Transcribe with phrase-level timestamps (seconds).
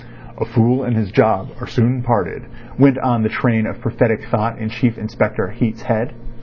[0.39, 2.47] "A fool and his job are soon parted,"
[2.79, 6.15] went on the train of prophetic thought in Chief Inspector Heat's head.